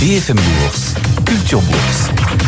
[0.00, 0.94] BFM Bourse,
[1.24, 2.47] Culture Bourse.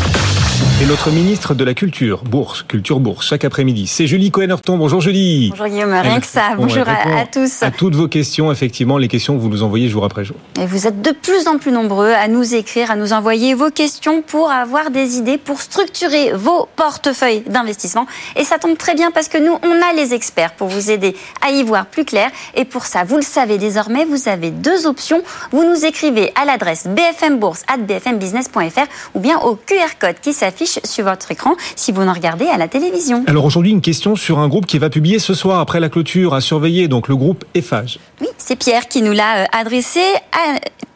[0.83, 4.77] Et notre ministre de la Culture, Bourse, Culture Bourse, chaque après-midi, c'est Julie Cohen-Horton.
[4.77, 5.49] Bonjour Julie.
[5.51, 6.55] Bonjour Guillaume, rien que ça.
[6.57, 7.63] Bonjour à, tous.
[7.63, 10.37] À toutes vos questions, effectivement, les questions que vous nous envoyez jour après jour.
[10.61, 13.71] Et vous êtes de plus en plus nombreux à nous écrire, à nous envoyer vos
[13.71, 18.07] questions pour avoir des idées, pour structurer vos portefeuilles d'investissement.
[18.37, 21.17] Et ça tombe très bien parce que nous, on a les experts pour vous aider
[21.47, 22.31] à y voir plus clair.
[22.55, 25.23] Et pour ça, vous le savez désormais, vous avez deux options.
[25.53, 30.50] Vous nous écrivez à l'adresse bfmbourse.bfmbusiness.fr ou bien au QR code qui s'affiche
[30.85, 33.25] sur votre écran si vous nous regardez à la télévision.
[33.27, 36.35] Alors aujourd'hui, une question sur un groupe qui va publier ce soir après la clôture
[36.35, 37.99] à surveiller, donc le groupe Eiffage.
[38.21, 40.01] Oui, c'est Pierre qui nous l'a euh, adressé.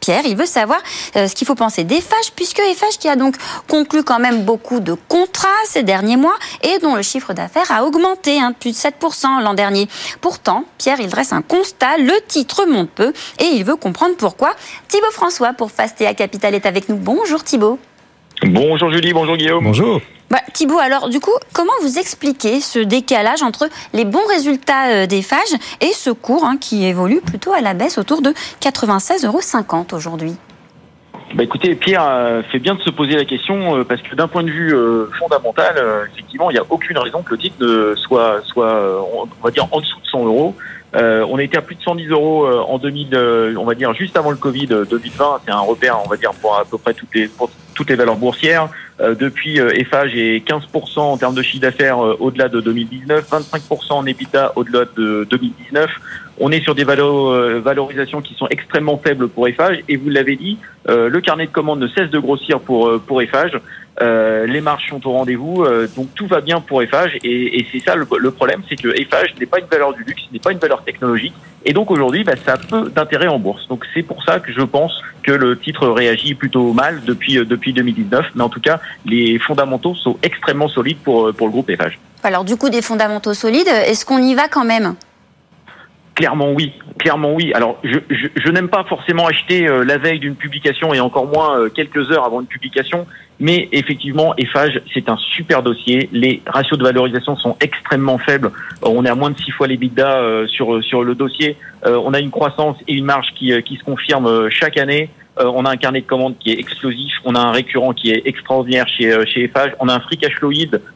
[0.05, 0.79] Pierre, il veut savoir
[1.15, 3.37] euh, ce qu'il faut penser d'Eiffage, puisque Eiffage qui a donc
[3.67, 7.83] conclu quand même beaucoup de contrats ces derniers mois et dont le chiffre d'affaires a
[7.83, 9.87] augmenté, hein, plus de 7% l'an dernier.
[10.21, 14.53] Pourtant, Pierre, il dresse un constat, le titre monte peu et il veut comprendre pourquoi.
[14.87, 16.97] Thibaut François pour Fastea Capital est avec nous.
[16.97, 17.79] Bonjour Thibaut.
[18.43, 19.63] Bonjour Julie, bonjour Guillaume.
[19.63, 20.01] Bonjour.
[20.29, 25.05] Bah, Thibault, alors du coup, comment vous expliquez ce décalage entre les bons résultats euh,
[25.05, 29.25] des phages et ce cours hein, qui évolue plutôt à la baisse autour de 96,50
[29.27, 29.39] euros
[29.93, 30.35] aujourd'hui?
[31.33, 34.27] Bah écoutez, Pierre euh, fait bien de se poser la question euh, parce que d'un
[34.27, 34.73] point de vue
[35.17, 35.75] fondamental,
[36.13, 39.67] effectivement, il n'y a aucune raison que le titre ne soit, soit, on va dire,
[39.71, 40.55] en dessous de 100 euros.
[40.95, 43.17] Euh, on était à plus de 110 euros en 2000,
[43.57, 45.41] on va dire juste avant le Covid 2020.
[45.45, 47.95] C'est un repère, on va dire, pour à peu près toutes les, pour toutes les
[47.95, 48.69] valeurs boursières.
[49.01, 53.29] Euh, depuis euh, EFA, j'ai 15% en termes de chiffre d'affaires euh, au-delà de 2019,
[53.29, 55.91] 25% en EBITDA au-delà de 2019.
[56.39, 60.57] On est sur des valorisations qui sont extrêmement faibles pour Eiffage et vous l'avez dit,
[60.87, 63.59] le carnet de commandes ne cesse de grossir pour pour Eiffage.
[64.01, 68.05] les marges sont au rendez-vous, donc tout va bien pour Eiffage et, c'est ça le,
[68.31, 71.33] problème, c'est que Eiffage n'est pas une valeur du luxe, n'est pas une valeur technologique
[71.65, 73.67] et donc aujourd'hui, bah, ça a peu d'intérêt en bourse.
[73.67, 77.73] Donc c'est pour ça que je pense que le titre réagit plutôt mal depuis depuis
[77.73, 81.99] 2019, mais en tout cas les fondamentaux sont extrêmement solides pour, pour le groupe Eiffage.
[82.23, 84.95] Alors du coup, des fondamentaux solides, est-ce qu'on y va quand même?
[86.15, 87.51] Clairement oui, clairement oui.
[87.53, 91.69] Alors je, n'aime pas forcément acheter euh, la veille d'une publication et encore moins euh,
[91.69, 93.05] quelques heures avant une publication,
[93.39, 96.09] mais effectivement Eiffage c'est un super dossier.
[96.11, 98.51] Les ratios de valorisation sont extrêmement faibles.
[98.83, 101.57] Euh, on est à moins de six fois les bidas sur sur le dossier.
[101.85, 105.09] on a une croissance et une marge qui qui se confirment chaque année.
[105.39, 108.09] Euh, on a un carnet de commandes qui est explosif, on a un récurrent qui
[108.09, 110.51] est extraordinaire chez euh, chez Eiffage, on a un free cash flow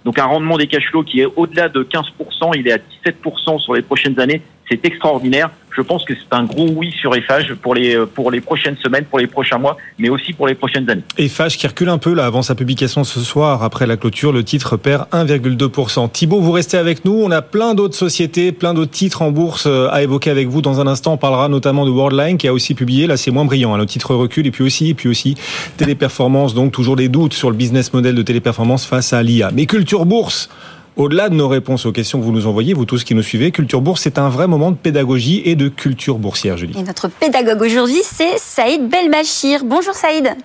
[0.05, 3.59] donc un rendement des cash flows qui est au-delà de 15%, il est à 17%
[3.59, 5.49] sur les prochaines années, c'est extraordinaire.
[5.79, 9.05] Je pense que c'est un gros oui sur Eiffage pour les, pour les prochaines semaines,
[9.05, 11.03] pour les prochains mois, mais aussi pour les prochaines années.
[11.17, 14.43] Eiffage qui recule un peu là avant sa publication ce soir, après la clôture, le
[14.43, 16.11] titre perd 1,2%.
[16.11, 17.13] Thibault, vous restez avec nous.
[17.13, 20.61] On a plein d'autres sociétés, plein d'autres titres en bourse euh, à évoquer avec vous.
[20.61, 23.07] Dans un instant, on parlera notamment de Worldline qui a aussi publié.
[23.07, 23.73] Là, c'est moins brillant.
[23.73, 23.77] Hein.
[23.77, 25.35] Le titre recule et puis aussi, et puis aussi
[25.77, 26.53] Téléperformance.
[26.53, 29.51] Donc toujours des doutes sur le business model de Téléperformance face à l'IA.
[29.53, 30.49] Mais Culture Bourse.
[30.99, 33.51] Au-delà de nos réponses aux questions que vous nous envoyez, vous tous qui nous suivez,
[33.51, 36.77] Culture Bourse, c'est un vrai moment de pédagogie et de culture boursière, Julie.
[36.77, 39.63] Et notre pédagogue aujourd'hui, c'est Saïd Belmachir.
[39.63, 40.35] Bonjour Saïd.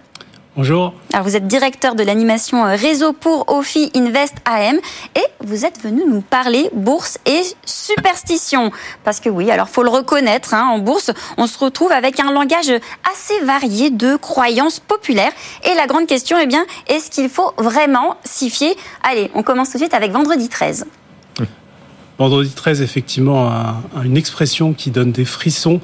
[0.56, 0.94] Bonjour.
[1.12, 4.78] Alors vous êtes directeur de l'animation euh, réseau pour OFI Invest AM
[5.16, 8.70] et vous êtes venu nous parler bourse et superstition.
[9.03, 12.31] Parce que oui, alors faut le reconnaître, hein, en bourse, on se retrouve avec un
[12.31, 12.72] langage
[13.10, 15.32] assez varié de croyances populaires.
[15.65, 18.76] Et la grande question, est eh bien, est-ce qu'il faut vraiment s'y fier?
[19.03, 20.86] Allez, on commence tout de suite avec vendredi 13.
[22.17, 23.53] Vendredi 13, effectivement,
[24.05, 25.81] une expression qui donne des frissons.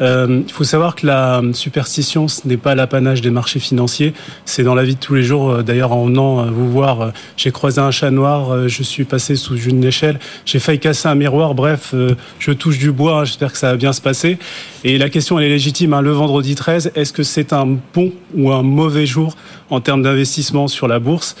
[0.00, 4.14] Euh, il faut savoir que la superstition, ce n'est pas l'apanage des marchés financiers.
[4.44, 5.50] C'est dans la vie de tous les jours.
[5.50, 9.34] Euh, d'ailleurs, en venant euh, vous voir, j'ai croisé un chat noir, je suis passé
[9.34, 11.54] sous une échelle, j'ai failli casser un miroir.
[11.54, 11.96] Bref,
[12.38, 13.20] je touche du bois.
[13.20, 14.38] Hein, j'espère que ça va bien se passer.
[14.84, 15.94] Et la question, elle est légitime.
[15.94, 16.00] Hein.
[16.00, 19.36] le vendredi 13, est-ce que c'est un bon ou un mauvais jour
[19.68, 21.34] en termes d'investissement sur la bourse?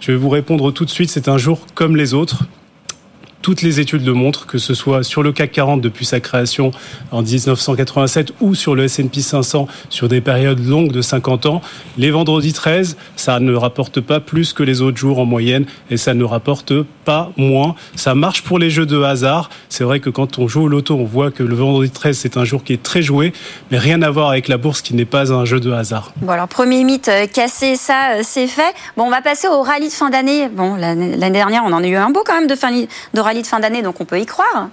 [0.00, 2.44] Je vais vous répondre tout de suite, c'est un jour comme les autres
[3.44, 6.70] toutes les études le montrent, que ce soit sur le CAC 40 depuis sa création
[7.10, 11.60] en 1987 ou sur le S&P 500 sur des périodes longues de 50 ans,
[11.98, 15.98] les vendredis 13, ça ne rapporte pas plus que les autres jours en moyenne et
[15.98, 16.72] ça ne rapporte
[17.04, 17.74] pas moins.
[17.96, 19.50] Ça marche pour les jeux de hasard.
[19.68, 22.38] C'est vrai que quand on joue au loto, on voit que le vendredi 13, c'est
[22.38, 23.34] un jour qui est très joué,
[23.70, 26.12] mais rien à voir avec la bourse qui n'est pas un jeu de hasard.
[26.22, 28.74] Bon alors premier mythe euh, cassé, ça euh, c'est fait.
[28.96, 30.48] Bon, on va passer au rallye de fin d'année.
[30.48, 33.33] Bon, l'année dernière, on en a eu un beau quand même de, fin, de rallye
[33.42, 34.68] de fin d'année, donc on peut y croire.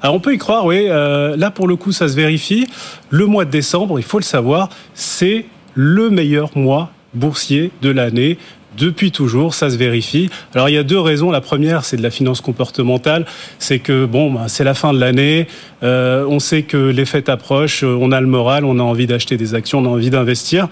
[0.00, 0.86] Alors on peut y croire, oui.
[0.88, 2.66] Euh, là, pour le coup, ça se vérifie.
[3.10, 8.38] Le mois de décembre, il faut le savoir, c'est le meilleur mois boursier de l'année
[8.78, 10.30] depuis toujours, ça se vérifie.
[10.54, 11.30] Alors il y a deux raisons.
[11.30, 13.26] La première, c'est de la finance comportementale.
[13.58, 15.46] C'est que bon, bah, c'est la fin de l'année.
[15.82, 17.82] Euh, on sait que les fêtes approchent.
[17.82, 18.64] On a le moral.
[18.64, 19.80] On a envie d'acheter des actions.
[19.80, 20.68] On a envie d'investir.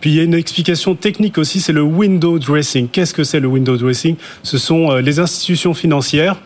[0.00, 1.60] Puis il y a une explication technique aussi.
[1.60, 2.88] C'est le window dressing.
[2.88, 4.16] Qu'est-ce que c'est le window dressing?
[4.42, 6.36] Ce sont euh, les institutions financières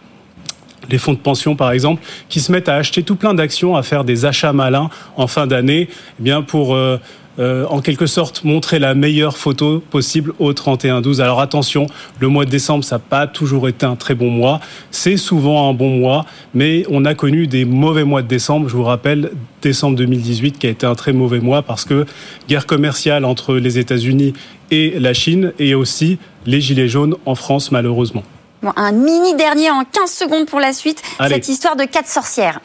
[0.88, 3.82] les fonds de pension par exemple, qui se mettent à acheter tout plein d'actions, à
[3.82, 5.88] faire des achats malins en fin d'année,
[6.20, 6.99] eh bien pour euh,
[7.38, 11.21] euh, en quelque sorte montrer la meilleure photo possible au 31-12.
[11.21, 11.87] Alors attention,
[12.19, 14.61] le mois de décembre, ça n'a pas toujours été un très bon mois.
[14.91, 16.25] C'est souvent un bon mois,
[16.55, 18.69] mais on a connu des mauvais mois de décembre.
[18.69, 22.06] Je vous rappelle, décembre 2018 qui a été un très mauvais mois parce que
[22.49, 24.33] guerre commerciale entre les États-Unis
[24.71, 28.23] et la Chine et aussi les gilets jaunes en France malheureusement.
[28.62, 32.61] Bon, un mini dernier en 15 secondes pour la suite, cette histoire de quatre sorcières.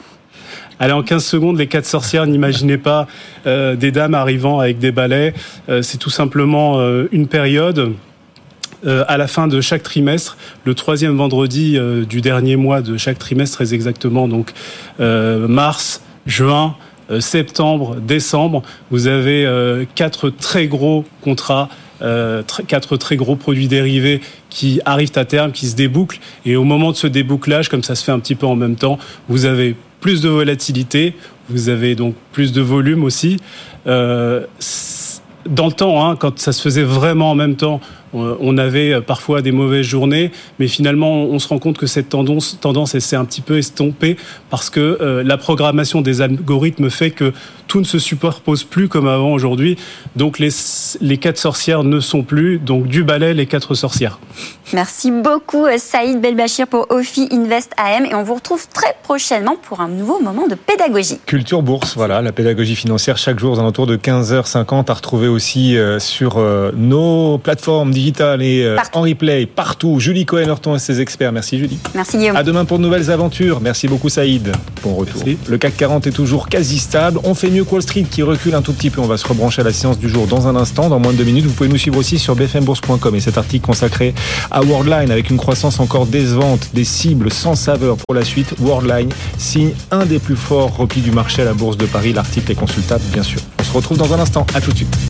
[0.80, 3.08] Allez, en 15 secondes, les quatre sorcières, n'imaginez pas
[3.46, 5.36] euh, des dames arrivant avec des balais.
[5.70, 7.94] Euh, c'est tout simplement euh, une période
[8.84, 11.78] à la fin de chaque trimestre, le troisième vendredi
[12.10, 14.54] du dernier mois de chaque trimestre, très exactement, donc
[14.98, 16.76] mars, juin,
[17.20, 21.70] septembre, décembre, vous avez quatre très gros contrats
[22.68, 24.20] quatre très gros produits dérivés
[24.50, 26.20] qui arrivent à terme, qui se débouclent.
[26.46, 28.78] Et au moment de ce débouclage, comme ça se fait un petit peu en même
[28.78, 28.98] temps,
[29.30, 31.16] vous avez plus de volatilité,
[31.50, 33.38] vous avez donc plus de volume aussi.
[33.88, 34.46] Euh,
[35.46, 37.80] dans le temps, hein, quand ça se faisait vraiment en même temps,
[38.14, 42.10] on avait euh, parfois des mauvaises journées, mais finalement, on se rend compte que cette
[42.10, 44.18] tendance, tendance s'est un petit peu estompée
[44.50, 47.34] parce que euh, la programmation des algorithmes fait que
[47.68, 49.78] tout ne se superpose plus comme avant aujourd'hui.
[50.16, 50.50] Donc les,
[51.00, 54.20] les quatre sorcières ne sont plus, donc du balai, les quatre sorcières.
[54.74, 59.80] Merci beaucoup Saïd Belbachir pour Ophi Invest AM et on vous retrouve très prochainement pour
[59.82, 61.20] un nouveau moment de pédagogie.
[61.26, 65.78] Culture Bourse, voilà, la pédagogie financière chaque jour aux alentours de 15h50 à retrouver aussi
[66.00, 66.40] sur
[66.76, 70.00] nos plateformes digital et euh, en replay partout.
[70.00, 71.32] Julie Cohen-Horton et ses experts.
[71.32, 71.80] Merci Julie.
[71.94, 72.36] Merci Guillaume.
[72.36, 73.62] À demain pour de nouvelles aventures.
[73.62, 74.52] Merci beaucoup Saïd.
[74.84, 75.22] Bon retour.
[75.48, 77.20] Le CAC 40 est toujours quasi stable.
[77.24, 79.02] On fait mieux que Wall Street qui recule un tout petit peu.
[79.02, 81.18] On va se rebrancher à la séance du jour dans un instant, dans moins de
[81.18, 81.46] deux minutes.
[81.46, 84.14] Vous pouvez nous suivre aussi sur bfmbourse.com et cet article consacré
[84.50, 88.56] à Worldline avec une croissance encore décevante, des cibles sans saveur pour la suite.
[88.60, 92.14] Worldline signe un des plus forts replis du marché à la Bourse de Paris.
[92.14, 93.42] L'article est consultable bien sûr.
[93.60, 94.46] On se retrouve dans un instant.
[94.54, 94.98] À tout de suite.